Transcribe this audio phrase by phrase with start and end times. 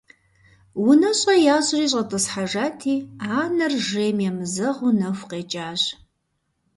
[0.87, 2.95] УнэщӀэ ящӀри щӀэтӀысхьэжати,
[3.39, 5.81] анэр жейм емызэгъыу нэху къекӀащ.